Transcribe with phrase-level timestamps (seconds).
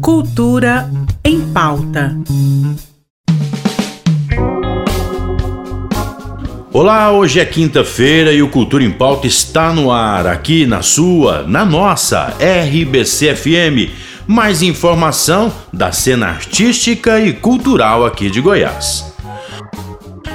[0.00, 0.90] Cultura
[1.24, 2.16] em pauta.
[6.72, 11.42] Olá, hoje é quinta-feira e o Cultura em Pauta está no ar, aqui na sua,
[11.42, 13.90] na nossa RBC FM.
[14.26, 19.12] Mais informação da cena artística e cultural aqui de Goiás.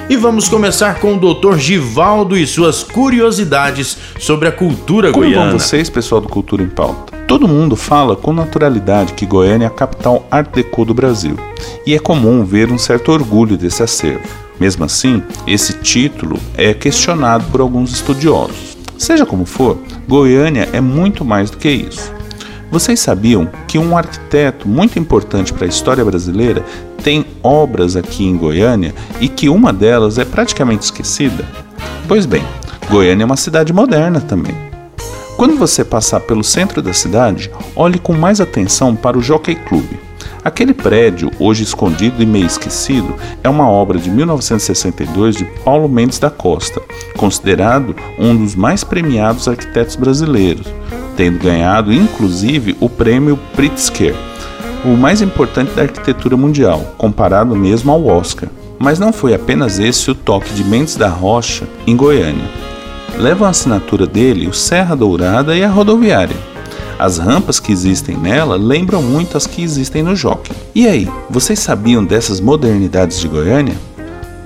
[0.10, 1.58] E vamos começar com o Dr.
[1.58, 5.52] Givaldo e suas curiosidades sobre a cultura Como goiana.
[5.52, 7.13] vão vocês, pessoal do Cultura em Pauta?
[7.34, 11.36] Todo mundo fala com naturalidade que Goiânia é a capital Art Deco do Brasil,
[11.84, 14.22] e é comum ver um certo orgulho desse acervo.
[14.60, 18.78] Mesmo assim, esse título é questionado por alguns estudiosos.
[19.00, 22.14] Seja como for, Goiânia é muito mais do que isso.
[22.70, 26.64] Vocês sabiam que um arquiteto muito importante para a história brasileira
[27.04, 31.44] tem obras aqui em Goiânia e que uma delas é praticamente esquecida?
[32.08, 32.44] Pois bem,
[32.92, 34.73] Goiânia é uma cidade moderna também.
[35.36, 39.86] Quando você passar pelo centro da cidade, olhe com mais atenção para o Jockey Club.
[40.44, 46.20] Aquele prédio, hoje escondido e meio esquecido, é uma obra de 1962 de Paulo Mendes
[46.20, 46.82] da Costa,
[47.18, 50.68] considerado um dos mais premiados arquitetos brasileiros,
[51.18, 54.16] tendo ganhado inclusive o prêmio Pritzker,
[54.86, 58.50] o mais importante da arquitetura mundial, comparado mesmo ao Oscar.
[58.78, 62.73] Mas não foi apenas esse o toque de Mendes da Rocha em Goiânia.
[63.18, 66.36] Levam a assinatura dele o Serra Dourada e a rodoviária.
[66.98, 70.54] As rampas que existem nela lembram muito as que existem no Jockey.
[70.74, 73.76] E aí, vocês sabiam dessas modernidades de Goiânia?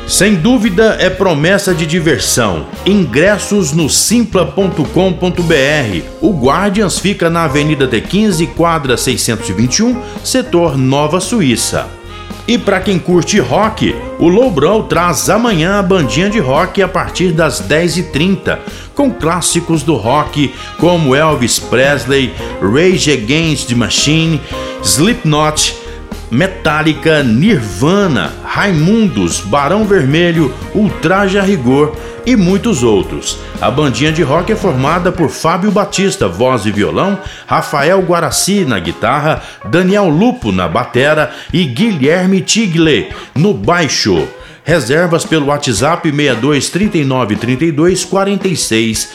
[0.07, 2.65] Sem dúvida é promessa de diversão.
[2.85, 4.83] Ingressos no simpla.com.br.
[6.21, 11.98] O Guardians fica na Avenida T15, quadra 621, setor Nova Suíça.
[12.49, 17.31] E para quem curte rock, o Lowbrow traz amanhã a bandinha de rock a partir
[17.31, 18.57] das 10h30,
[18.95, 24.41] com clássicos do rock como Elvis Presley, Rage Against the Machine,
[24.83, 25.75] Slipknot,
[26.31, 31.95] Metallica, Nirvana, Raimundos, Barão Vermelho, Ultraje a Rigor
[32.25, 33.40] e muitos outros.
[33.59, 38.79] A bandinha de rock é formada por Fábio Batista, voz e violão, Rafael Guaraci na
[38.79, 44.28] guitarra, Daniel Lupo na batera e Guilherme Tigle no baixo.
[44.63, 49.09] Reservas pelo WhatsApp 62 39 32 46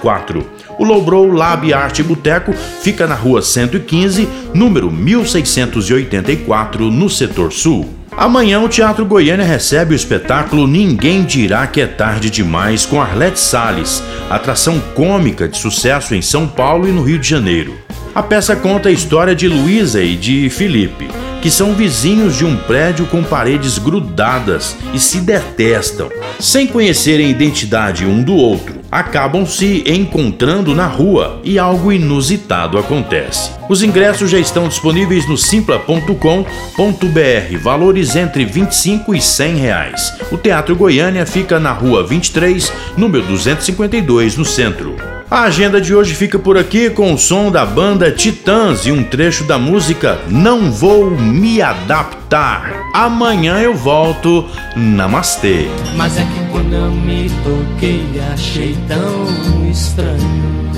[0.00, 0.46] 04.
[0.78, 7.98] O Lowbrow Lab Arte Boteco fica na rua 115, número 1684, no setor sul.
[8.18, 13.38] Amanhã o Teatro Goiânia recebe o espetáculo Ninguém Dirá Que É Tarde Demais com Arlete
[13.38, 17.78] Salles, atração cômica de sucesso em São Paulo e no Rio de Janeiro.
[18.12, 21.08] A peça conta a história de Luísa e de Felipe,
[21.40, 26.10] que são vizinhos de um prédio com paredes grudadas e se detestam.
[26.38, 32.78] Sem conhecerem a identidade um do outro, acabam se encontrando na rua e algo inusitado
[32.78, 33.50] acontece.
[33.68, 40.14] Os ingressos já estão disponíveis no simpla.com.br, valores entre 25 e 100 reais.
[40.32, 45.17] O Teatro Goiânia fica na rua 23, número 252, no centro.
[45.30, 49.04] A agenda de hoje fica por aqui com o som da banda Titãs e um
[49.04, 52.72] trecho da música Não Vou Me Adaptar.
[52.94, 54.48] Amanhã eu volto.
[54.74, 55.68] Namastê.
[55.96, 60.70] Mas é que quando eu me toquei, achei tão estranho.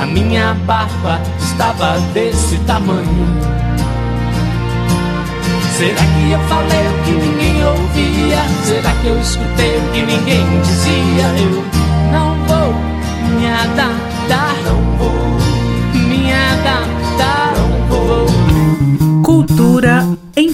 [0.00, 3.54] A minha barba estava desse tamanho.
[5.76, 8.42] Será que eu falei o que ninguém ouvia?
[8.62, 11.33] Será que eu escutei o que ninguém dizia?